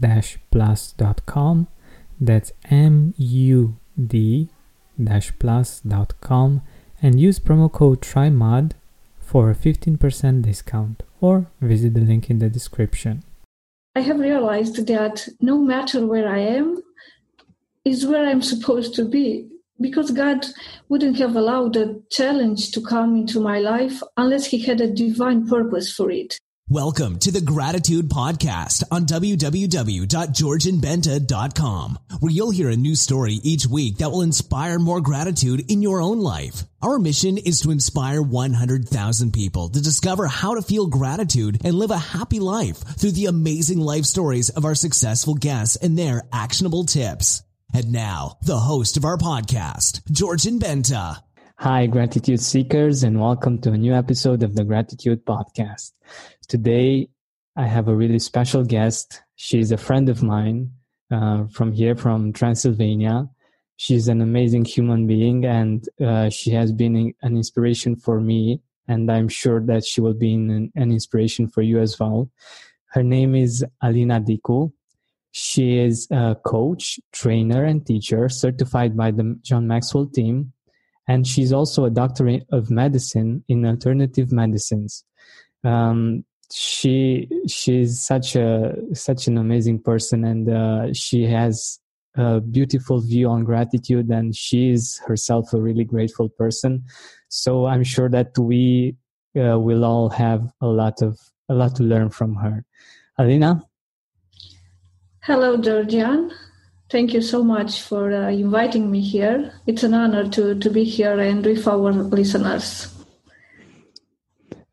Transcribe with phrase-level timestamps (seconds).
[0.00, 1.68] mood-plus.com.
[2.20, 4.48] That's M U D
[5.38, 6.62] plus.com
[7.02, 8.72] and use promo code TRYMUD
[9.18, 13.22] for a 15% discount or visit the link in the description.
[13.96, 16.82] I have realized that no matter where I am,
[17.84, 19.48] is where I'm supposed to be
[19.80, 20.46] because God
[20.90, 25.48] wouldn't have allowed a challenge to come into my life unless He had a divine
[25.48, 26.38] purpose for it.
[26.72, 33.96] Welcome to the Gratitude Podcast on www.georgianbenta.com, where you'll hear a new story each week
[33.96, 36.62] that will inspire more gratitude in your own life.
[36.80, 41.90] Our mission is to inspire 100,000 people to discover how to feel gratitude and live
[41.90, 46.84] a happy life through the amazing life stories of our successful guests and their actionable
[46.84, 47.42] tips.
[47.74, 51.16] And now, the host of our podcast, Georgian Benta.
[51.56, 55.90] Hi, gratitude seekers, and welcome to a new episode of the Gratitude Podcast.
[56.50, 57.08] Today,
[57.54, 59.22] I have a really special guest.
[59.36, 60.72] She's a friend of mine
[61.08, 63.28] uh, from here, from Transylvania.
[63.76, 69.08] She's an amazing human being, and uh, she has been an inspiration for me, and
[69.12, 72.28] I'm sure that she will be an, an inspiration for you as well.
[72.86, 74.72] Her name is Alina Dicu.
[75.30, 80.52] She is a coach, trainer, and teacher certified by the John Maxwell team,
[81.06, 85.04] and she's also a doctor of medicine in alternative medicines.
[85.62, 91.78] Um, she she's such a such an amazing person and uh, she has
[92.16, 96.84] a beautiful view on gratitude and she is herself a really grateful person.
[97.28, 98.96] So i'm sure that we
[99.36, 101.18] uh, will all have a lot of
[101.48, 102.64] a lot to learn from her.
[103.18, 103.62] Alina?
[105.22, 106.32] Hello georgian.
[106.90, 109.52] Thank you so much for uh, inviting me here.
[109.66, 112.99] It's an honor to to be here and with our listeners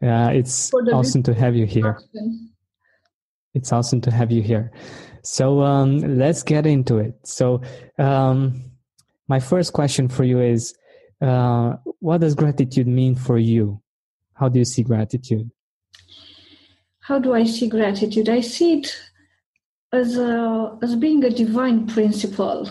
[0.02, 2.00] uh, it's awesome to have you here.
[3.54, 4.72] It's awesome to have you here.
[5.24, 7.16] So um, let's get into it.
[7.24, 7.62] So
[7.98, 8.64] um,
[9.28, 10.76] my first question for you is,
[11.22, 13.82] uh, what does gratitude mean for you?
[14.36, 15.50] How do you see gratitude?
[17.00, 18.30] How do I see gratitude?
[18.30, 18.96] I see it
[19.92, 22.70] as a, as being a divine principle,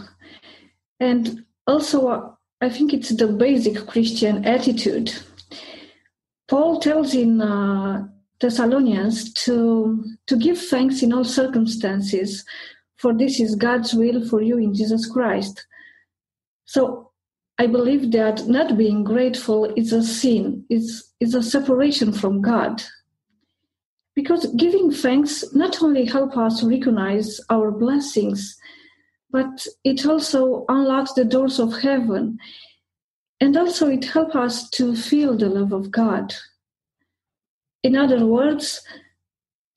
[1.01, 5.13] and also I think it's the basic Christian attitude
[6.49, 8.07] Paul tells in uh,
[8.41, 12.45] Thessalonians to, to give thanks in all circumstances,
[12.97, 15.67] for this is God's will for you in Jesus Christ.
[16.65, 17.11] So
[17.59, 22.83] I believe that not being grateful is a sin, it's, is a separation from God.
[24.15, 28.57] Because giving thanks not only help us recognize our blessings,
[29.31, 32.39] but it also unlocks the doors of heaven
[33.41, 36.35] and also it helps us to feel the love of God.
[37.83, 38.83] In other words,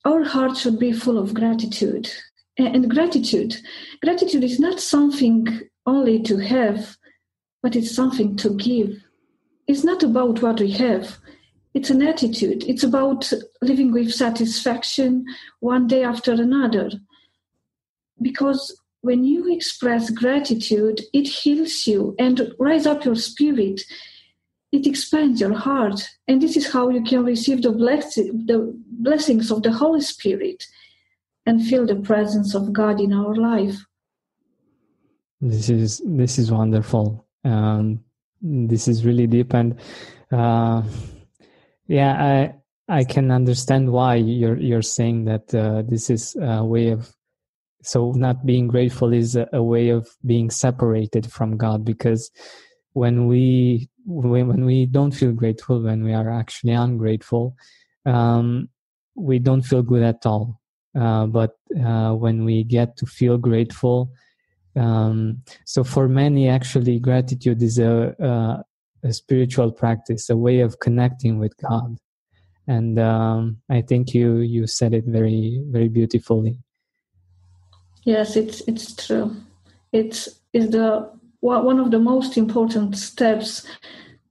[0.04, 2.10] our heart should be full of gratitude.
[2.58, 3.56] And gratitude,
[4.02, 6.96] gratitude is not something only to have,
[7.62, 9.02] but it's something to give.
[9.66, 11.18] It's not about what we have,
[11.72, 12.64] it's an attitude.
[12.64, 13.32] It's about
[13.62, 15.24] living with satisfaction
[15.60, 16.90] one day after another.
[18.20, 23.80] Because when you express gratitude, it heals you and rise up your spirit.
[24.72, 29.50] It expands your heart, and this is how you can receive the, blessing, the blessings
[29.50, 30.64] of the Holy Spirit
[31.46, 33.76] and feel the presence of God in our life.
[35.40, 37.26] This is this is wonderful.
[37.44, 38.04] Um,
[38.42, 39.80] this is really deep, and
[40.30, 40.82] uh,
[41.86, 42.52] yeah,
[42.88, 47.10] I I can understand why you're you're saying that uh, this is a way of
[47.82, 52.30] so not being grateful is a, a, way of being separated from God because
[52.92, 57.56] when we when, we don't feel grateful when we are actually ungrateful
[58.06, 58.68] um,
[59.14, 60.60] we don't feel good at all.
[60.98, 64.10] Uh, but uh, when we get to feel grateful
[64.76, 68.64] um, so for many actually gratitude is a, a,
[69.08, 71.96] a spiritual practice a way of connecting with God.
[72.66, 76.58] And um, I think you you said it very very beautifully
[78.04, 79.36] Yes, it's it's true.
[79.92, 81.10] It's is the
[81.40, 83.66] one of the most important steps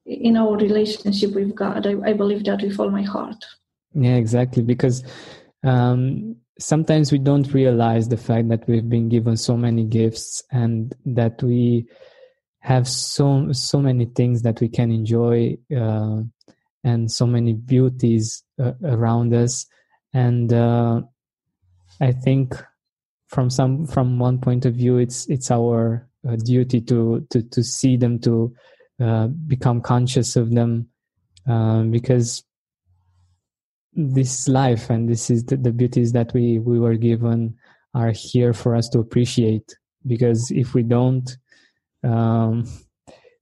[0.06, 1.86] in our relationship with God.
[1.86, 3.45] I, I believe that with all my heart.
[3.94, 4.63] Yeah, exactly.
[4.63, 5.04] Because
[5.63, 10.94] um, sometimes we don't realize the fact that we've been given so many gifts and
[11.06, 11.88] that we
[12.60, 16.21] have so so many things that we can enjoy uh,
[16.83, 19.66] and so many beauties uh, around us
[20.13, 21.01] and uh,
[22.01, 22.56] i think
[23.29, 27.63] from some from one point of view it's it's our uh, duty to to to
[27.63, 28.53] see them to
[28.99, 30.89] uh, become conscious of them
[31.47, 32.43] um, because
[33.93, 37.55] this life and this is the, the beauties that we we were given
[37.93, 39.75] are here for us to appreciate
[40.05, 41.37] because if we don't
[42.03, 42.65] um,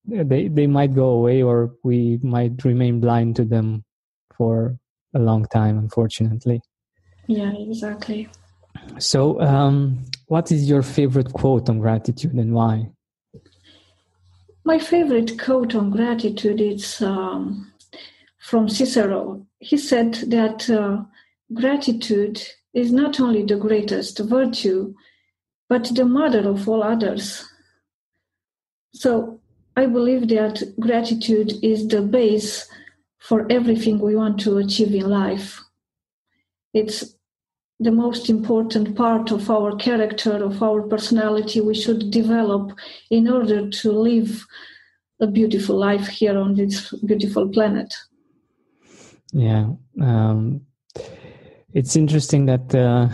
[0.06, 3.84] they they might go away or we might remain blind to them
[4.36, 4.78] for
[5.14, 6.62] a long time unfortunately.
[7.28, 8.30] Yeah exactly
[9.00, 12.90] so, um, what is your favorite quote on gratitude and why?
[14.66, 17.72] My favorite quote on gratitude is um,
[18.40, 19.46] from Cicero.
[19.60, 21.04] He said that uh,
[21.54, 22.42] gratitude
[22.74, 24.94] is not only the greatest virtue,
[25.70, 27.46] but the mother of all others.
[28.94, 29.40] So,
[29.76, 32.68] I believe that gratitude is the base
[33.20, 35.62] for everything we want to achieve in life.
[36.74, 37.17] It's
[37.80, 42.72] the most important part of our character, of our personality, we should develop
[43.12, 44.46] in order to live
[45.20, 47.94] a beautiful life here on this beautiful planet.
[49.32, 49.70] Yeah.
[50.02, 50.62] Um,
[51.74, 53.10] it's interesting that uh,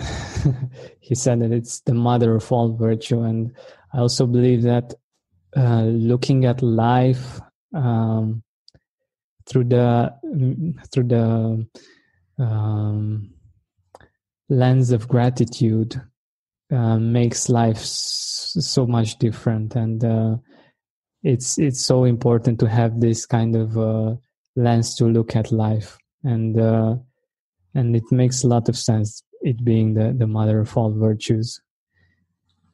[1.00, 3.22] he said that it's the mother of all virtue.
[3.22, 3.54] And
[3.94, 4.94] I also believe that
[5.58, 7.42] uh, looking at life
[7.74, 8.44] um,
[9.46, 10.14] through the,
[10.92, 11.68] through the,
[12.40, 13.34] um,
[14.50, 16.02] lens of gratitude
[16.72, 19.76] uh, makes life so much different.
[19.76, 20.36] And uh,
[21.24, 24.16] it's it's so important to have this kind of uh,
[24.56, 25.98] lens to look at life.
[26.24, 26.96] And uh,
[27.74, 31.62] and it makes a lot of sense it being the, the mother of all virtues.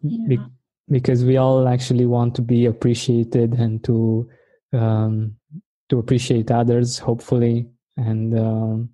[0.02, 0.28] Yeah.
[0.28, 0.52] Be-
[0.90, 4.28] because we all actually want to be appreciated and to
[4.74, 5.36] um,
[5.90, 7.68] to appreciate others hopefully.
[7.98, 8.90] And um,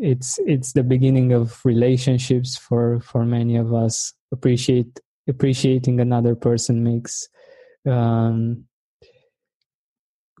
[0.00, 4.12] it's it's the beginning of relationships for for many of us.
[4.32, 7.28] Appreciate appreciating another person makes
[7.86, 8.64] um,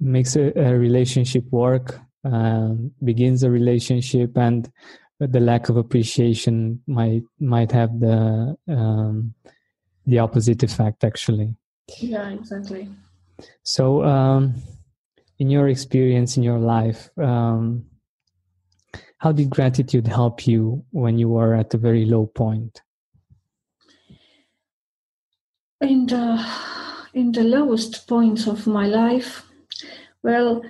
[0.00, 4.70] makes a, a, relationship work um, begins a relationship and
[5.18, 9.34] the lack of appreciation might might have the um,
[10.06, 11.54] the opposite effect actually.
[11.98, 12.88] Yeah exactly.
[13.62, 14.54] So um,
[15.38, 17.84] in your experience in your life um,
[19.20, 22.80] how did gratitude help you when you were at a very low point?
[25.82, 26.46] In the
[27.12, 29.44] in the lowest points of my life,
[30.22, 30.62] well,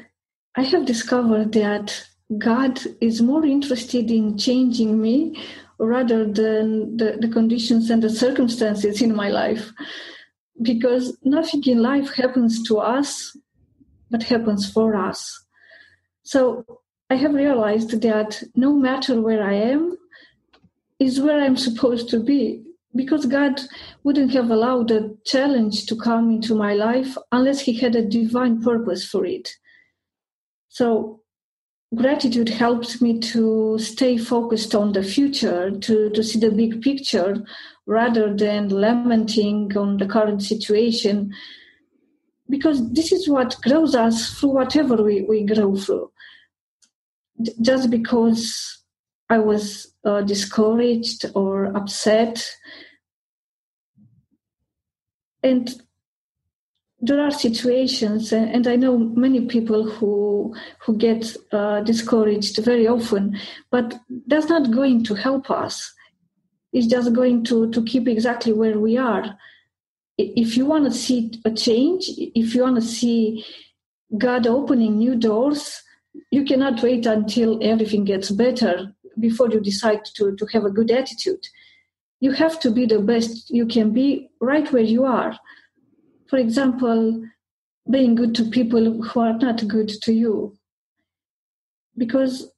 [0.56, 5.40] I have discovered that God is more interested in changing me
[5.78, 9.72] rather than the, the conditions and the circumstances in my life.
[10.60, 13.36] Because nothing in life happens to us,
[14.10, 15.44] but happens for us.
[16.22, 16.64] So
[17.10, 19.96] I have realized that no matter where I am,
[21.00, 22.62] is where I'm supposed to be.
[22.94, 23.60] Because God
[24.04, 28.62] wouldn't have allowed a challenge to come into my life unless He had a divine
[28.62, 29.48] purpose for it.
[30.68, 31.20] So,
[31.94, 37.44] gratitude helps me to stay focused on the future, to, to see the big picture
[37.86, 41.32] rather than lamenting on the current situation.
[42.48, 46.09] Because this is what grows us through whatever we, we grow through
[47.60, 48.78] just because
[49.28, 52.44] I was uh, discouraged or upset.
[55.42, 55.70] And
[57.00, 60.54] there are situations, and I know many people who
[60.84, 63.38] who get uh, discouraged very often,
[63.70, 65.94] but that's not going to help us.
[66.72, 69.36] It's just going to, to keep exactly where we are.
[70.18, 73.44] if you want to see a change, if you want to see
[74.18, 75.82] God opening new doors,
[76.30, 80.90] you cannot wait until everything gets better before you decide to, to have a good
[80.90, 81.44] attitude.
[82.20, 85.36] You have to be the best you can be right where you are.
[86.28, 87.22] For example,
[87.90, 90.56] being good to people who are not good to you.
[91.96, 92.50] Because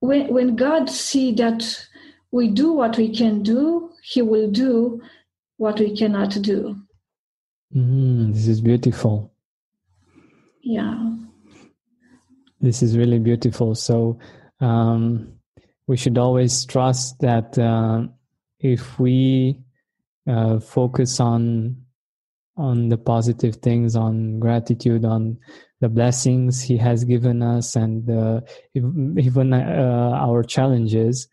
[0.00, 1.86] when, when God see that
[2.30, 5.00] we do what we can do, he will do
[5.56, 6.76] what we cannot do.
[7.74, 9.32] Mm, this is beautiful.
[10.62, 11.16] Yeah.
[12.60, 13.74] This is really beautiful.
[13.74, 14.18] So
[14.60, 15.34] um,
[15.86, 18.06] we should always trust that uh,
[18.58, 19.60] if we
[20.26, 21.82] uh, focus on
[22.56, 25.36] on the positive things, on gratitude, on
[25.80, 28.40] the blessings He has given us, and uh,
[28.74, 31.28] even uh, our challenges,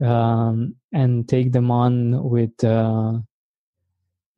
[0.00, 3.18] um, and take them on with uh,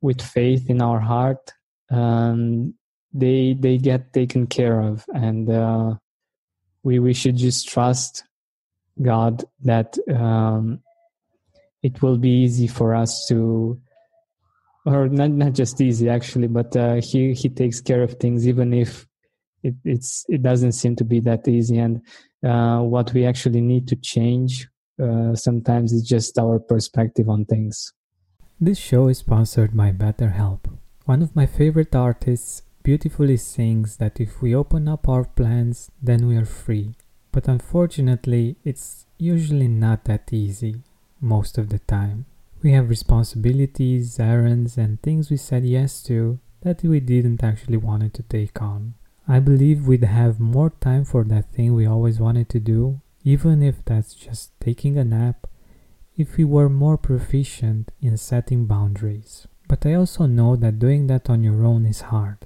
[0.01, 1.53] with faith in our heart,
[1.91, 2.73] um,
[3.13, 5.93] they they get taken care of, and uh,
[6.85, 8.23] we we should just trust
[9.01, 10.79] God that um,
[11.81, 13.81] it will be easy for us to,
[14.85, 18.71] or not not just easy actually, but uh, he he takes care of things even
[18.71, 19.05] if
[19.63, 22.01] it it's it doesn't seem to be that easy, and
[22.45, 24.69] uh, what we actually need to change
[25.01, 27.91] uh, sometimes is just our perspective on things.
[28.61, 30.69] This show is sponsored by BetterHelp.
[31.05, 36.27] One of my favorite artists beautifully sings that if we open up our plans, then
[36.27, 36.93] we are free.
[37.31, 40.83] But unfortunately, it's usually not that easy
[41.19, 42.27] most of the time.
[42.61, 48.13] We have responsibilities, errands, and things we said yes to that we didn't actually wanted
[48.13, 48.93] to take on.
[49.27, 53.63] I believe we'd have more time for that thing we always wanted to do, even
[53.63, 55.47] if that's just taking a nap
[56.17, 59.47] if we were more proficient in setting boundaries.
[59.67, 62.45] But I also know that doing that on your own is hard.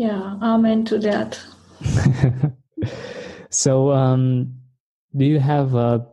[0.00, 1.38] Yeah, amen to that.
[3.50, 4.54] so, um,
[5.14, 6.06] do you have a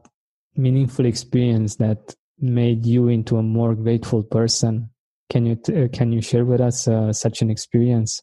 [0.57, 4.89] meaningful experience that made you into a more grateful person?
[5.29, 8.19] Can you uh, can you share with us uh, such an experience?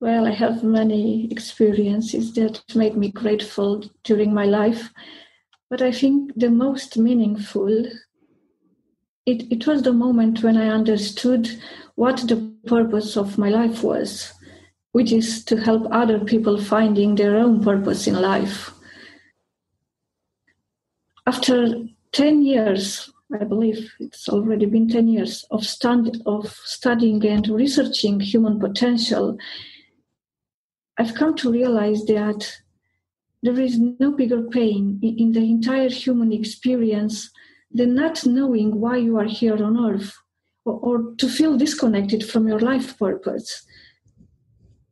[0.00, 4.92] Well, I have many experiences that made me grateful during my life,
[5.68, 7.86] but I think the most meaningful
[9.26, 11.50] it, it was the moment when I understood
[11.96, 12.36] what the
[12.66, 14.32] purpose of my life was,
[14.92, 18.72] which is to help other people finding their own purpose in life.
[21.26, 27.46] After 10 years I believe it's already been 10 years of, stand, of studying and
[27.48, 29.38] researching human potential,
[30.98, 32.52] I've come to realize that
[33.42, 37.30] there is no bigger pain in the entire human experience
[37.70, 40.16] than not knowing why you are here on earth
[40.64, 43.64] or, or to feel disconnected from your life purpose.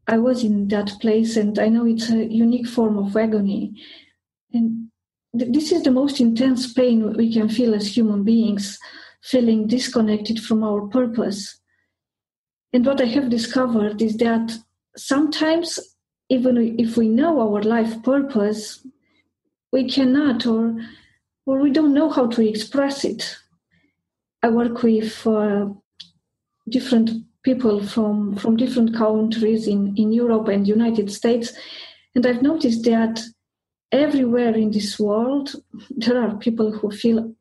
[0.09, 3.75] I was in that place and I know it's a unique form of agony.
[4.55, 4.89] And
[5.35, 8.79] this is the most intense pain we can feel as human beings,
[9.23, 11.61] feeling disconnected from our purpose.
[12.73, 14.59] And what I have discovered is that
[14.97, 15.79] sometimes,
[16.31, 18.87] even if we know our life purpose,
[19.73, 20.75] we cannot or,
[21.45, 23.37] or we don't know how to express it.
[24.43, 25.67] I work with uh,
[26.67, 27.11] different
[27.43, 31.53] people from, from different countries in, in Europe and United States,
[32.15, 33.21] and I've noticed that
[33.93, 35.55] everywhere in this world,
[35.91, 37.35] there are people who feel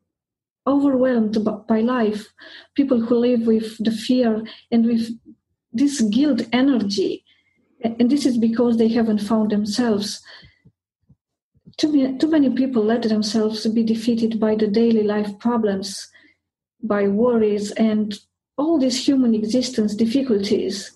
[0.66, 1.36] overwhelmed
[1.66, 2.32] by life,
[2.74, 5.08] people who live with the fear and with
[5.72, 7.24] this guilt energy.
[7.82, 10.20] And this is because they haven't found themselves.
[11.76, 16.08] Too many, too many people let themselves be defeated by the daily life problems,
[16.82, 18.18] by worries, and
[18.58, 20.92] all these human existence difficulties.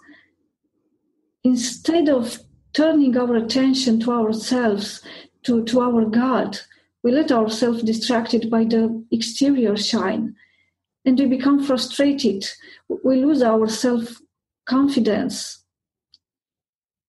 [1.45, 2.39] Instead of
[2.73, 5.03] turning our attention to ourselves,
[5.45, 6.59] to, to our God,
[7.03, 10.35] we let ourselves distracted by the exterior shine
[11.05, 12.47] and we become frustrated.
[13.05, 14.21] We lose our self
[14.67, 15.65] confidence.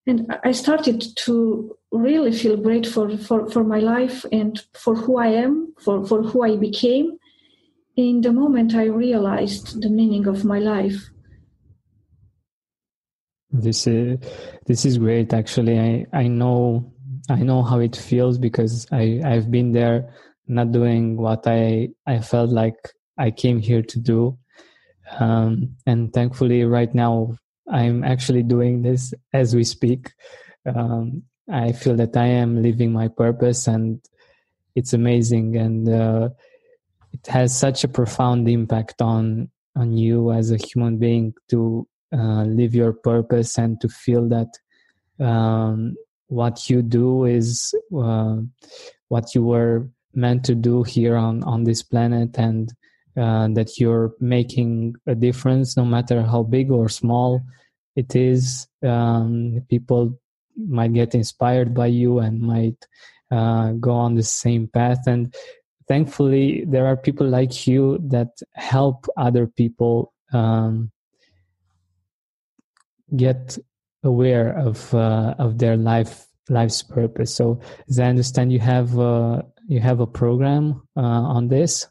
[0.05, 5.27] And I started to really feel grateful for, for my life and for who I
[5.27, 7.17] am, for, for who I became,
[7.95, 11.09] in the moment I realized the meaning of my life.
[13.51, 14.17] This is
[14.65, 15.31] this is great.
[15.31, 16.91] Actually, I I know
[17.29, 20.11] I know how it feels because I I've been there,
[20.47, 22.75] not doing what I I felt like
[23.17, 24.37] I came here to do,
[25.19, 27.37] um, and thankfully right now
[27.69, 30.11] I'm actually doing this as we speak.
[30.65, 34.01] Um, I feel that I am living my purpose, and
[34.73, 36.29] it's amazing, and uh,
[37.13, 42.43] it has such a profound impact on on you as a human being to uh,
[42.43, 44.49] live your purpose and to feel that
[45.19, 45.95] um,
[46.27, 48.37] what you do is uh,
[49.07, 52.73] what you were meant to do here on on this planet and
[53.17, 57.41] uh, that you're making a difference no matter how big or small
[57.95, 58.67] it is.
[58.81, 60.19] Um, people
[60.57, 62.87] might get inspired by you and might
[63.31, 65.33] uh, go on the same path and
[65.87, 70.91] thankfully there are people like you that help other people um,
[73.15, 73.57] get
[74.03, 77.33] aware of uh, of their life life's purpose.
[77.33, 81.87] So, as I understand, you have uh, you have a program uh, on this.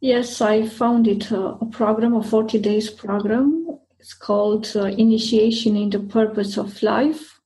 [0.00, 3.78] Yes, I founded a, a program, a forty days program.
[3.98, 7.39] It's called uh, Initiation in the Purpose of Life,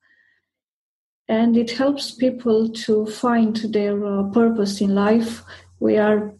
[1.28, 5.42] and it helps people to find their uh, purpose in life.
[5.80, 6.34] We are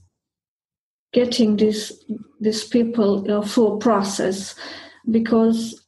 [1.13, 2.05] getting this
[2.41, 4.55] these people uh, a process
[5.11, 5.81] because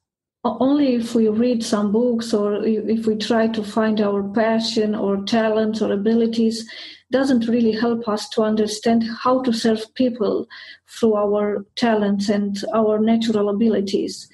[0.44, 5.24] only if we read some books or if we try to find our passion or
[5.24, 6.68] talents or abilities
[7.10, 10.46] doesn't really help us to understand how to serve people
[10.88, 14.28] through our talents and our natural abilities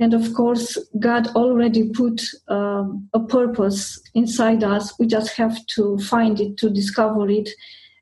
[0.00, 4.98] and of course god already put um, a purpose inside us.
[4.98, 7.50] We just have to find it to discover it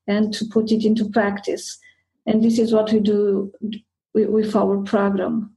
[0.06, 1.78] and to put it into practice.
[2.24, 3.52] And this is what we do
[4.14, 5.54] with our program.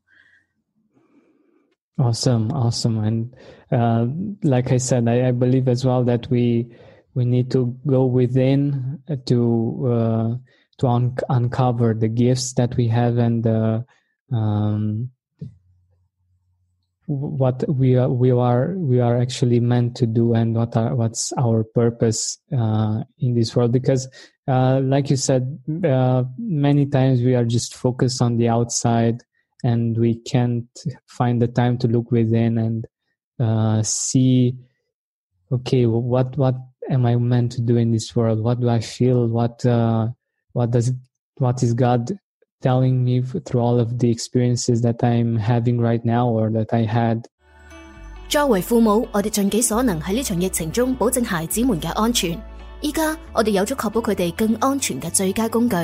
[2.00, 3.36] Awesome, awesome, and
[3.72, 4.08] uh,
[4.44, 6.68] like I said, I, I, believe as well that we
[7.14, 10.36] we need to go within to uh,
[10.80, 13.86] to un- uncover the gifts that we have and the
[14.32, 15.12] um,
[17.12, 21.34] what we are we are we are actually meant to do and what are what's
[21.38, 23.72] our purpose uh, in this world.
[23.74, 24.08] Because
[24.48, 29.22] uh, like you said uh, many times we are just focused on the outside
[29.64, 30.68] and we can't
[31.06, 32.88] find the time to look within and
[33.40, 34.56] uh, see
[35.52, 36.56] okay what what
[36.90, 38.42] am i meant to do in this world?
[38.42, 39.28] What do i feel?
[39.28, 40.08] What uh,
[40.54, 40.94] what does
[41.36, 42.12] what is god
[42.62, 46.86] telling me through all of the experiences that I'm having right now or that I
[46.86, 47.24] had.
[48.30, 52.40] 作為父母，我哋盡己所能喺呢場疫情中保證孩子們嘅安全。
[52.80, 55.76] 依家我哋有咗確保佢哋更安全嘅最佳工具。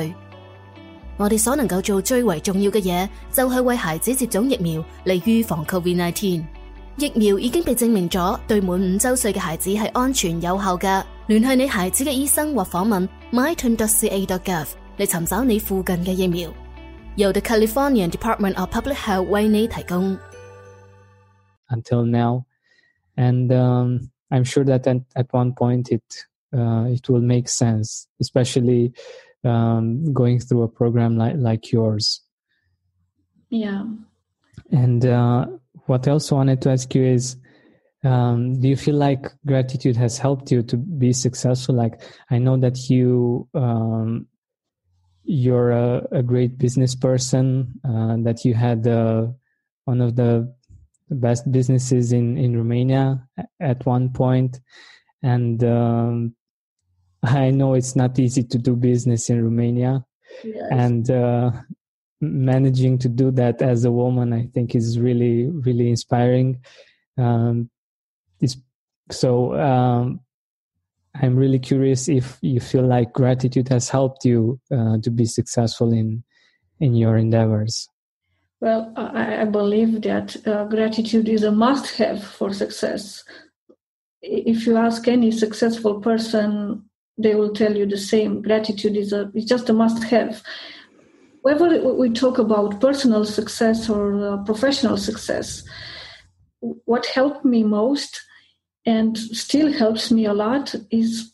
[1.16, 6.42] 我哋所能夠做最為重要嘅嘢，就係為孩子接種疫苗嚟預防 Covid-19。
[6.96, 11.02] 疫苗已經被證明咗對滿五週歲嘅孩子係安全有效嘅。
[11.26, 14.66] 聯繫你孩子嘅醫生或訪問 myturn.ca.gov
[14.98, 16.50] 嚟尋找你附近嘅疫苗。
[17.17, 20.17] 由 the California Department of Public Health 为你提供。
[21.69, 22.45] Until now,
[23.15, 26.03] and um, I'm sure that at, at one point it
[26.53, 28.93] uh, it will make sense, especially
[29.43, 32.21] um, going through a program like like yours.
[33.49, 33.85] Yeah.
[34.71, 35.45] And uh,
[35.85, 37.37] what I also wanted to ask you is,
[38.03, 41.75] um, do you feel like gratitude has helped you to be successful?
[41.75, 44.27] Like I know that you um,
[45.28, 49.26] you're a, a great business person, uh, that you had uh,
[49.84, 50.50] one of the
[51.10, 53.22] best businesses in, in Romania
[53.60, 54.58] at one point.
[55.22, 56.34] And um,
[57.22, 60.02] I know it's not easy to do business in Romania.
[60.42, 60.66] Yes.
[60.70, 61.50] And uh,
[62.22, 66.62] managing to do that as a woman, I think is really, really inspiring.
[67.18, 67.68] Um,
[69.10, 70.20] so um,
[71.20, 75.92] I'm really curious if you feel like gratitude has helped you uh, to be successful
[75.92, 76.24] in
[76.80, 77.88] in your endeavors.
[78.60, 83.24] Well, I, I believe that uh, gratitude is a must-have for success.
[84.20, 86.84] If you ask any successful person,
[87.16, 88.42] they will tell you the same.
[88.42, 90.42] Gratitude is a is just a must-have.
[91.42, 95.64] Whether we talk about personal success or uh, professional success,
[96.60, 98.20] what helped me most
[98.88, 101.30] and still helps me a lot is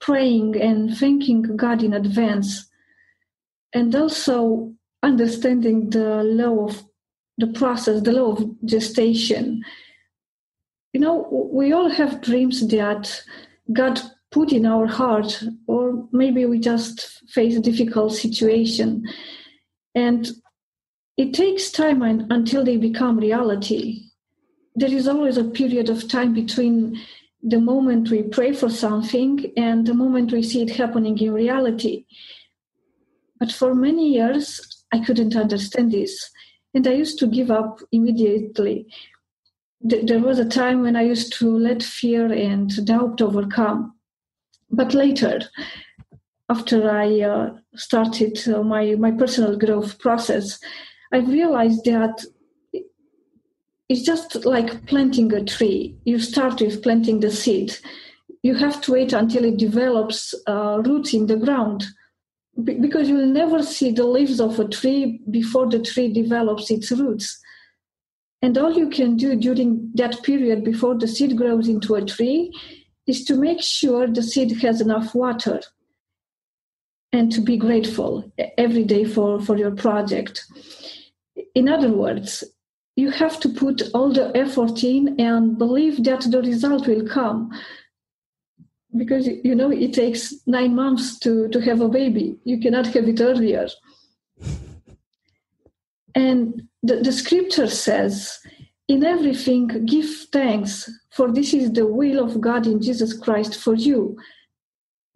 [0.00, 2.68] praying and thanking God in advance,
[3.72, 6.84] and also understanding the law of
[7.38, 9.64] the process, the law of gestation.
[10.92, 13.22] You know, we all have dreams that
[13.72, 14.00] God
[14.32, 19.06] put in our heart, or maybe we just face a difficult situation.
[19.94, 20.28] And
[21.16, 24.05] it takes time until they become reality
[24.76, 27.00] there is always a period of time between
[27.42, 32.04] the moment we pray for something and the moment we see it happening in reality.
[33.40, 36.30] But for many years, I couldn't understand this.
[36.74, 38.86] And I used to give up immediately.
[39.80, 43.94] There was a time when I used to let fear and doubt overcome.
[44.70, 45.40] But later,
[46.50, 50.58] after I uh, started uh, my, my personal growth process,
[51.12, 52.24] I realized that
[53.88, 55.96] it's just like planting a tree.
[56.04, 57.76] You start with planting the seed.
[58.42, 61.84] You have to wait until it develops uh, roots in the ground
[62.64, 67.38] because you'll never see the leaves of a tree before the tree develops its roots.
[68.42, 72.52] And all you can do during that period before the seed grows into a tree
[73.06, 75.60] is to make sure the seed has enough water
[77.12, 80.44] and to be grateful every day for, for your project.
[81.54, 82.44] In other words,
[82.96, 87.52] you have to put all the effort in and believe that the result will come.
[88.96, 92.38] Because you know it takes nine months to, to have a baby.
[92.44, 93.68] You cannot have it earlier.
[96.14, 98.38] And the, the scripture says
[98.88, 103.74] in everything give thanks for this is the will of god in jesus christ for
[103.74, 104.16] you.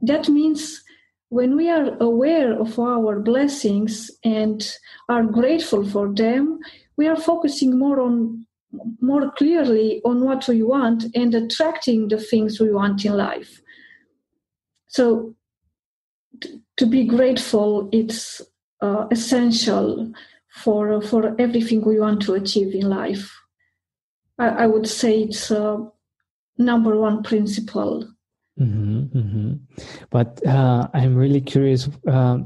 [0.02, 0.82] That means
[1.30, 4.76] when we are aware of our blessings and
[5.08, 6.58] are grateful for them
[7.00, 8.46] we are focusing more on
[9.00, 13.62] more clearly on what we want and attracting the things we want in life.
[14.86, 15.34] So
[16.42, 18.42] t- to be grateful it's
[18.82, 20.12] uh, essential
[20.62, 23.24] for for everything we want to achieve in life.
[24.38, 25.78] I, I would say it's uh,
[26.58, 28.06] number one principle.
[28.60, 29.52] Mm-hmm, mm-hmm.
[30.10, 32.38] but uh, i'm really curious uh,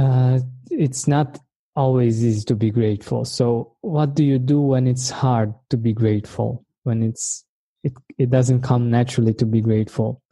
[0.00, 0.38] uh,
[0.70, 1.38] it's not
[1.76, 3.24] always is to be grateful.
[3.24, 6.64] So what do you do when it's hard to be grateful?
[6.84, 7.44] When it's
[7.82, 10.22] it it doesn't come naturally to be grateful?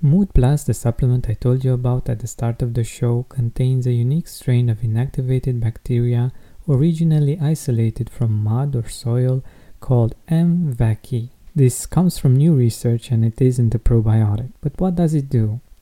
[0.00, 3.86] Mood Plus, the supplement I told you about at the start of the show, contains
[3.86, 6.30] a unique strain of inactivated bacteria
[6.68, 9.42] originally isolated from mud or soil
[9.80, 10.74] called M.
[10.74, 11.30] vaccae.
[11.54, 14.52] This comes from new research and it isn't a probiotic.
[14.60, 15.60] But what does it do?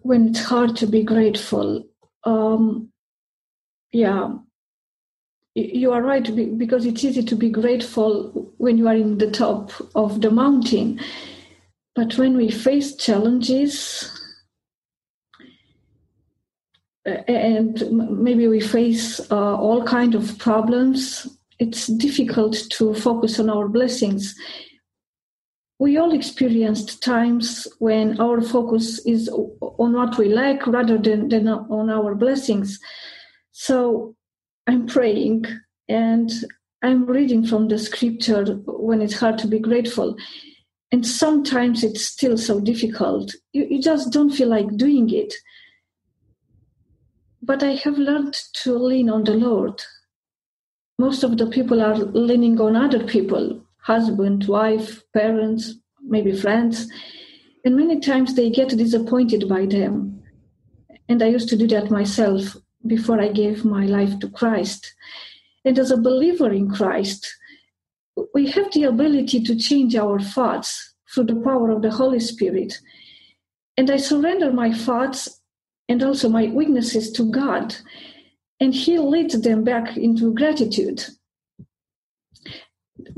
[0.00, 1.84] When it's hard to be grateful,
[2.24, 2.90] um,
[3.92, 4.34] yeah,
[5.54, 9.70] you are right because it's easy to be grateful when you are in the top
[9.94, 11.00] of the mountain.
[11.94, 14.10] But when we face challenges
[17.04, 21.26] and maybe we face uh, all kind of problems
[21.58, 24.34] it's difficult to focus on our blessings
[25.82, 31.48] we all experienced times when our focus is on what we lack rather than, than
[31.48, 32.78] on our blessings
[33.50, 34.14] so
[34.66, 35.44] I'm praying
[35.88, 36.30] and
[36.82, 40.16] I'm reading from the scripture when it's hard to be grateful.
[40.90, 43.34] And sometimes it's still so difficult.
[43.52, 45.32] You, you just don't feel like doing it.
[47.40, 49.82] But I have learned to lean on the Lord.
[50.98, 56.88] Most of the people are leaning on other people husband, wife, parents, maybe friends.
[57.64, 60.22] And many times they get disappointed by them.
[61.08, 64.94] And I used to do that myself before I gave my life to Christ.
[65.64, 67.32] And as a believer in Christ,
[68.34, 72.78] we have the ability to change our thoughts through the power of the Holy Spirit.
[73.76, 75.40] And I surrender my thoughts
[75.88, 77.74] and also my weaknesses to God,
[78.60, 81.04] and He leads them back into gratitude.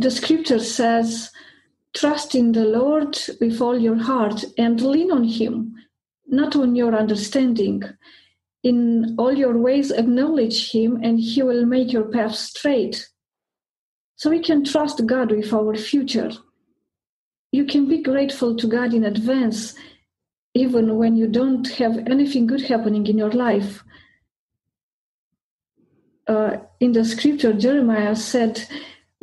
[0.05, 1.31] The scripture says,
[1.95, 5.77] Trust in the Lord with all your heart and lean on Him,
[6.27, 7.83] not on your understanding.
[8.63, 13.09] In all your ways acknowledge him and he will make your path straight.
[14.17, 16.33] So we can trust god with our future.
[17.51, 19.75] You can be grateful to god in advance
[20.53, 23.83] even when you don't have anything good happening in your life.
[26.27, 28.67] Uh, in the scripture jeremiah said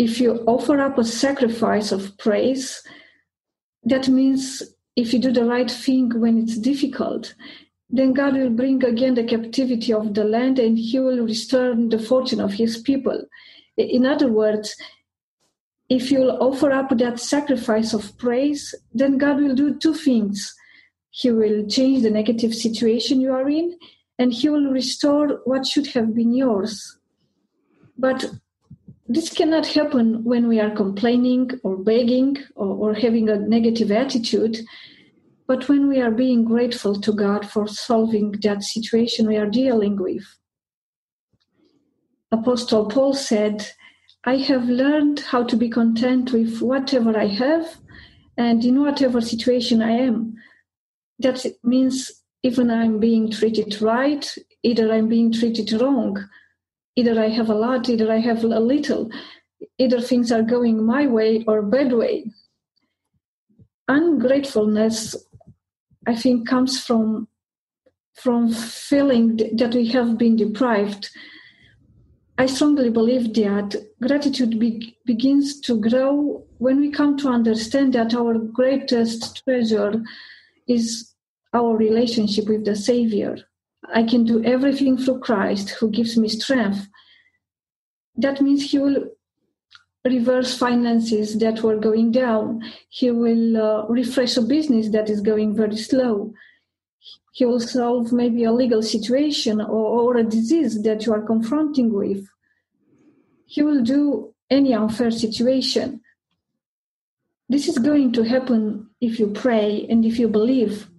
[0.05, 2.65] if you offer up a sacrifice of praise
[3.83, 4.45] that means
[4.95, 7.33] if you do the right thing when it's difficult
[7.91, 11.99] then God will bring again the captivity of the land and he will restore the
[11.99, 13.21] fortune of his people.
[13.75, 14.75] In other words,
[15.89, 20.55] if you'll offer up that sacrifice of praise, then God will do two things.
[21.09, 23.77] He will change the negative situation you are in,
[24.17, 26.97] and He will restore what should have been yours.
[27.97, 28.25] But
[29.13, 34.59] this cannot happen when we are complaining or begging or, or having a negative attitude,
[35.47, 40.01] but when we are being grateful to God for solving that situation we are dealing
[40.01, 40.23] with.
[42.31, 43.67] Apostle Paul said,
[44.23, 47.77] I have learned how to be content with whatever I have
[48.37, 50.35] and in whatever situation I am.
[51.19, 52.11] That means
[52.43, 54.25] even I'm being treated right,
[54.63, 56.27] either I'm being treated wrong,
[56.95, 59.09] either I have a lot, either I have a little,
[59.77, 62.25] either things are going my way or bad way.
[63.87, 65.15] Ungratefulness,
[66.07, 67.27] I think, comes from
[68.13, 71.09] from feeling that we have been deprived.
[72.37, 78.13] I strongly believe that gratitude be- begins to grow when we come to understand that
[78.13, 80.03] our greatest treasure
[80.67, 81.13] is
[81.53, 83.37] our relationship with the Savior.
[83.93, 86.87] I can do everything through Christ who gives me strength.
[88.15, 89.05] That means He will
[90.05, 92.61] reverse finances that were going down.
[92.89, 96.33] He will uh, refresh a business that is going very slow.
[97.33, 101.93] He will solve maybe a legal situation or, or a disease that you are confronting
[101.93, 102.27] with.
[103.45, 106.01] He will do any unfair situation.
[107.47, 110.90] This is going to happen if you pray and if you believe.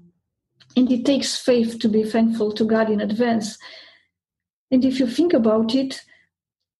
[0.77, 3.59] And it takes faith to be thankful to God in advance.
[4.71, 6.01] And if you think about it,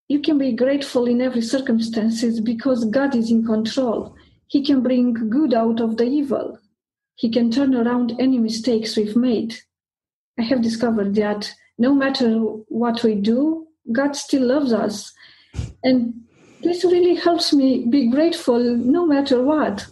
[0.09, 4.15] you can be grateful in every circumstances because God is in control.
[4.47, 6.59] He can bring good out of the evil.
[7.17, 9.55] He can turn around any mistakes we've made.
[10.39, 12.31] I have discovered that no matter
[12.69, 15.13] what we do, God still loves us.
[15.83, 16.15] And
[16.63, 19.87] this really helps me be grateful no matter what,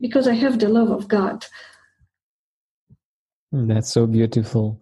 [0.00, 1.44] because I have the love of God.
[3.54, 4.80] That's so beautiful.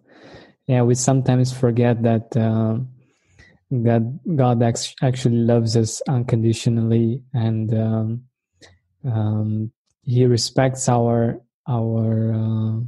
[0.65, 2.79] Yeah, we sometimes forget that uh,
[3.69, 4.01] that
[4.35, 8.23] God actually loves us unconditionally, and um,
[9.05, 12.79] um, He respects our our uh,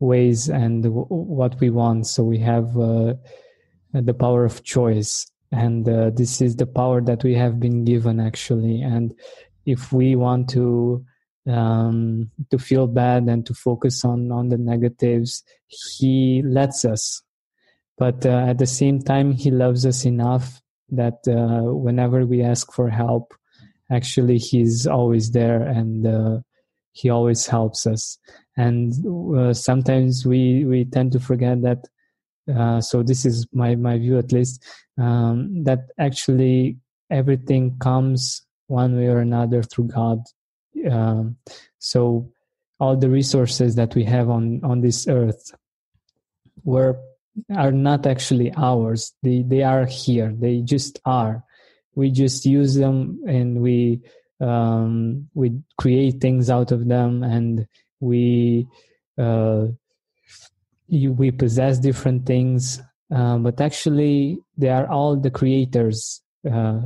[0.00, 2.08] ways and w- what we want.
[2.08, 3.14] So we have uh,
[3.92, 8.18] the power of choice, and uh, this is the power that we have been given
[8.18, 8.82] actually.
[8.82, 9.14] And
[9.64, 11.04] if we want to
[11.46, 17.22] um, to feel bad and to focus on on the negatives he lets us.
[17.96, 22.72] But uh, at the same time he loves us enough that uh, whenever we ask
[22.72, 23.34] for help
[23.90, 26.38] actually he's always there and uh,
[26.92, 28.18] he always helps us.
[28.56, 28.92] And
[29.36, 31.84] uh, sometimes we we tend to forget that
[32.54, 34.64] uh, so this is my my view at least
[34.98, 36.78] um, that actually
[37.10, 40.18] everything comes one way or another through god
[40.86, 41.36] um,
[41.78, 42.30] so
[42.80, 45.52] all the resources that we have on on this earth
[46.64, 46.98] were
[47.54, 49.14] are not actually ours.
[49.22, 50.32] They they are here.
[50.36, 51.44] They just are.
[51.94, 54.00] We just use them and we
[54.40, 57.66] um, we create things out of them and
[58.00, 58.68] we
[59.18, 59.66] uh,
[60.86, 62.80] you, we possess different things
[63.14, 66.80] uh, but actually they are all the creators uh,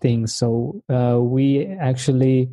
[0.00, 0.34] things.
[0.34, 2.50] So uh, we actually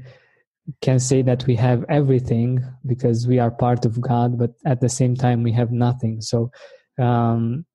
[0.81, 4.89] can say that we have everything because we are part of God, but at the
[4.89, 6.21] same time we have nothing.
[6.21, 6.51] So
[6.99, 7.65] um,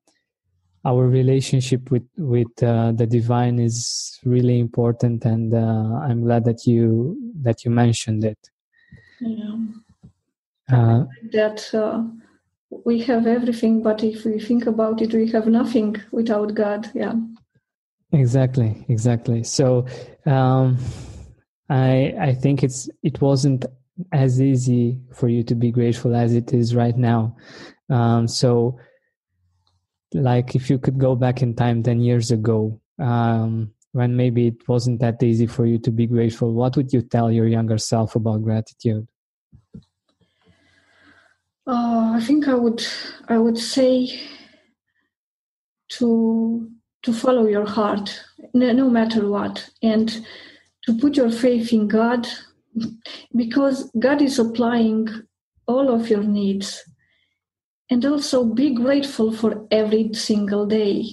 [0.85, 6.65] our relationship with with uh, the divine is really important, and uh, I'm glad that
[6.65, 8.39] you that you mentioned it.
[9.19, 9.57] Yeah.
[10.69, 12.03] Uh, that uh,
[12.85, 16.89] we have everything, but if we think about it, we have nothing without God.
[16.93, 17.13] Yeah.
[18.11, 18.85] Exactly.
[18.87, 19.43] Exactly.
[19.43, 19.85] So.
[20.25, 20.77] Um,
[21.69, 23.65] I I think it's it wasn't
[24.11, 27.35] as easy for you to be grateful as it is right now.
[27.89, 28.79] Um, so,
[30.13, 34.67] like if you could go back in time ten years ago, um, when maybe it
[34.67, 38.15] wasn't that easy for you to be grateful, what would you tell your younger self
[38.15, 39.07] about gratitude?
[41.65, 42.85] Uh, I think I would
[43.27, 44.21] I would say
[45.89, 46.69] to
[47.03, 50.25] to follow your heart, no, no matter what, and
[50.87, 52.27] to put your faith in God
[53.35, 55.07] because God is supplying
[55.67, 56.83] all of your needs.
[57.89, 61.05] And also be grateful for every single day.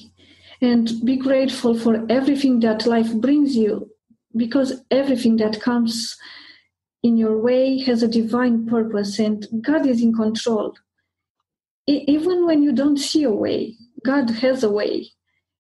[0.61, 3.91] And be grateful for everything that life brings you
[4.37, 6.16] because everything that comes
[7.03, 10.75] in your way has a divine purpose and God is in control.
[11.87, 15.11] even when you don't see a way, God has a way.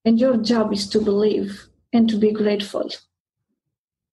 [0.04, 2.88] And your job is to believe and to be grateful.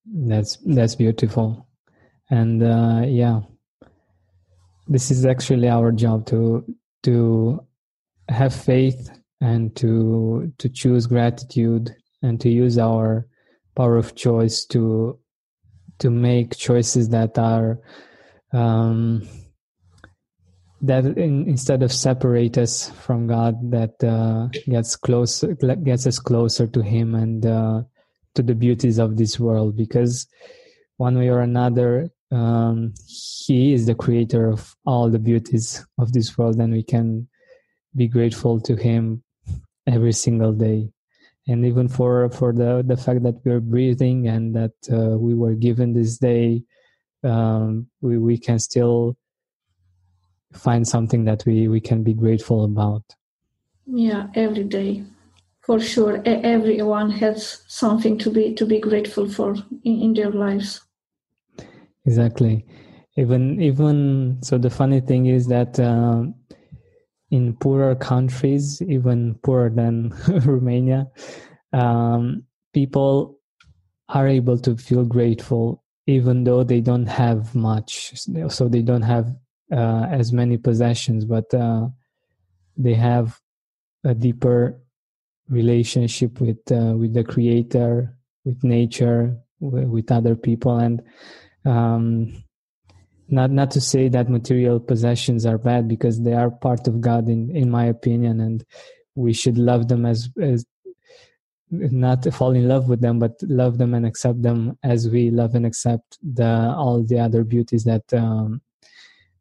[0.04, 1.66] That's that's beautiful,
[2.28, 3.40] and uh, yeah,
[4.88, 6.64] this is actually our job to
[7.04, 7.64] to
[8.28, 13.26] have faith and to to choose gratitude and to use our
[13.76, 15.18] power of choice to
[16.00, 17.78] to make choices that are
[18.52, 19.26] um,
[20.82, 25.44] that in, instead of separate us from God, that uh, gets close,
[25.84, 27.82] gets us closer to Him and uh,
[28.34, 29.76] to the beauties of this world.
[29.76, 30.26] Because
[30.96, 36.36] one way or another, um, He is the creator of all the beauties of this
[36.36, 37.28] world, and we can
[37.94, 39.22] be grateful to Him
[39.86, 40.90] every single day.
[41.48, 45.54] And even for for the the fact that we're breathing and that uh, we were
[45.54, 46.62] given this day,
[47.24, 49.16] um, we we can still
[50.52, 53.02] find something that we we can be grateful about
[53.86, 55.02] yeah every day
[55.62, 59.54] for sure everyone has something to be to be grateful for
[59.84, 60.82] in, in their lives.
[62.04, 62.66] Exactly.
[63.16, 66.24] Even even so the funny thing is that uh,
[67.30, 70.12] in poorer countries even poorer than
[70.44, 71.06] romania
[71.72, 72.42] um,
[72.74, 73.38] people
[74.08, 78.12] are able to feel grateful even though they don't have much
[78.48, 79.34] so they don't have
[79.72, 81.88] uh, as many possessions, but uh,
[82.76, 83.40] they have
[84.04, 84.81] a deeper
[85.48, 91.02] relationship with uh, with the creator, with nature, with, with other people, and
[91.64, 92.42] um,
[93.28, 97.28] not not to say that material possessions are bad because they are part of God,
[97.28, 98.64] in in my opinion, and
[99.14, 100.64] we should love them as as
[101.72, 105.54] not fall in love with them, but love them and accept them as we love
[105.54, 108.60] and accept the all the other beauties that um,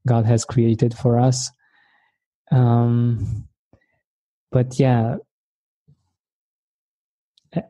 [0.08, 1.52] God has created for us.
[2.52, 3.48] Um,
[4.52, 5.18] but yeah,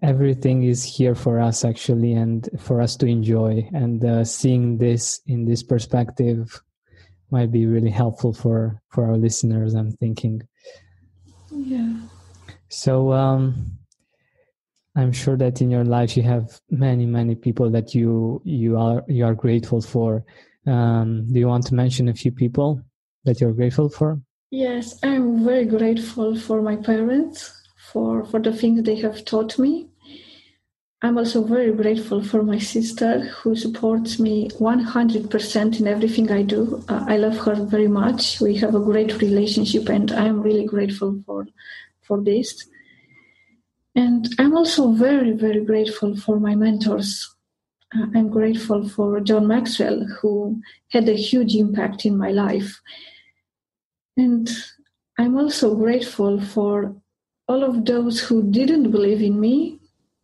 [0.01, 3.69] everything is here for us actually, and for us to enjoy.
[3.73, 6.61] And uh, seeing this in this perspective
[7.31, 9.73] might be really helpful for for our listeners.
[9.73, 10.47] I'm thinking.
[11.51, 11.93] Yeah.
[12.69, 13.77] So um,
[14.95, 19.03] I'm sure that in your life you have many many people that you you are
[19.07, 20.23] you are grateful for
[20.67, 22.81] um, do you want to mention a few people
[23.25, 24.21] that you're grateful for?
[24.51, 27.60] Yes, I'm very grateful for my parents
[27.91, 29.87] for for the things they have taught me.
[31.03, 36.83] I'm also very grateful for my sister who supports me 100% in everything I do.
[36.87, 38.39] Uh, I love her very much.
[38.39, 41.47] We have a great relationship and I'm really grateful for
[42.01, 42.67] for this.
[43.95, 47.27] And I'm also very very grateful for my mentors
[47.93, 52.79] uh, I'm grateful for John Maxwell, who had a huge impact in my life.
[54.15, 54.49] And
[55.17, 56.95] I'm also grateful for
[57.51, 59.77] all of those who didn't believe in me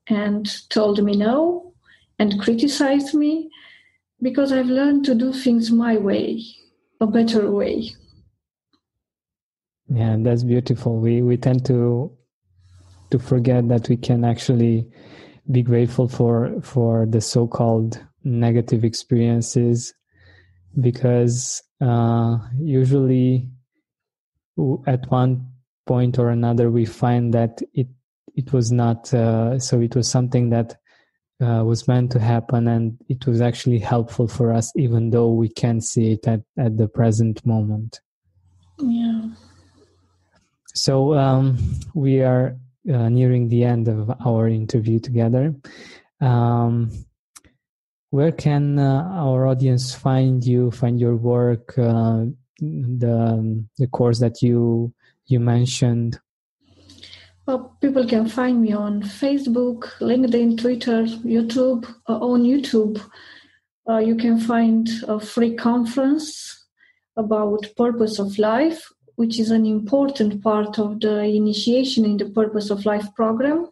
[0.07, 1.73] and told me no
[2.19, 3.49] and criticized me
[4.21, 6.41] because I've learned to do things my way,
[7.01, 7.91] a better way.
[9.89, 10.99] Yeah, that's beautiful.
[10.99, 12.11] We we tend to
[13.11, 14.87] to forget that we can actually
[15.51, 19.93] be grateful for for the so-called negative experiences
[20.79, 23.49] because uh, usually
[24.87, 25.56] at one
[25.87, 27.87] point or another we find that it
[28.35, 30.75] it was not uh, so it was something that
[31.41, 35.49] uh, was meant to happen and it was actually helpful for us even though we
[35.49, 38.01] can't see it at, at the present moment
[38.79, 39.27] yeah
[40.77, 41.57] so um,
[41.95, 42.55] we are
[42.91, 45.55] uh, nearing the end of our interview together.
[46.21, 46.91] Um,
[48.11, 52.25] where can uh, our audience find you, find your work, uh,
[52.59, 54.93] the the course that you
[55.27, 56.19] you mentioned?
[57.45, 61.85] Well, people can find me on Facebook, LinkedIn, Twitter, YouTube.
[62.07, 63.01] Uh, on YouTube,
[63.89, 66.65] uh, you can find a free conference
[67.15, 72.69] about purpose of life which is an important part of the initiation in the Purpose
[72.69, 73.67] of Life program.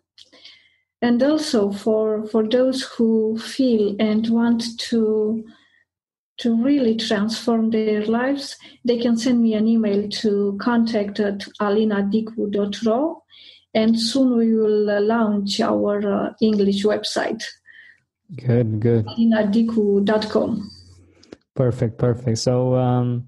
[1.03, 5.45] And also for, for those who feel and want to,
[6.37, 13.23] to really transform their lives, they can send me an email to contact at alinadicu.ro
[13.75, 17.43] and soon we will uh, launch our uh, English website.
[18.35, 19.05] Good, good.
[19.05, 20.71] alinadicu.com.
[21.53, 22.37] Perfect, perfect.
[22.39, 23.27] So, um,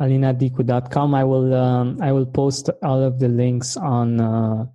[0.00, 1.14] alinadicu.com.
[1.14, 4.66] I will um, I will post all of the links on uh,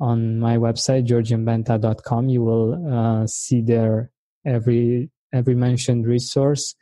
[0.00, 2.28] on my website georgianbenta.com.
[2.28, 4.10] You will uh, see there
[4.46, 6.74] every every mentioned resource,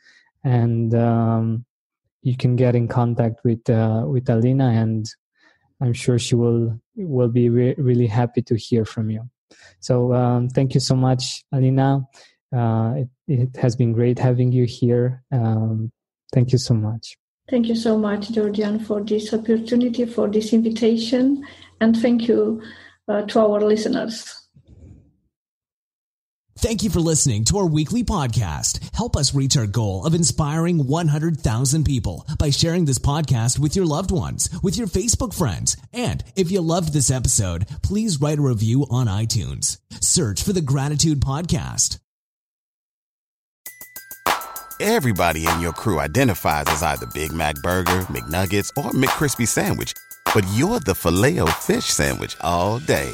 [0.43, 1.65] and um,
[2.21, 5.05] you can get in contact with uh, with Alina, and
[5.81, 9.29] I'm sure she will will be re- really happy to hear from you.
[9.79, 12.01] So um, thank you so much, Alina.
[12.55, 15.23] Uh, it, it has been great having you here.
[15.31, 15.91] Um,
[16.33, 17.17] thank you so much.
[17.49, 21.45] Thank you so much, Georgian, for this opportunity, for this invitation,
[21.79, 22.61] and thank you
[23.07, 24.36] uh, to our listeners.
[26.57, 28.79] Thank you for listening to our weekly podcast.
[28.95, 33.85] Help us reach our goal of inspiring 100,000 people by sharing this podcast with your
[33.85, 35.77] loved ones, with your Facebook friends.
[35.93, 39.77] And if you loved this episode, please write a review on iTunes.
[40.01, 41.99] Search for the Gratitude Podcast.
[44.79, 49.93] Everybody in your crew identifies as either Big Mac Burger, McNuggets, or McCrispy Sandwich,
[50.33, 53.13] but you're the Filet O Fish Sandwich all day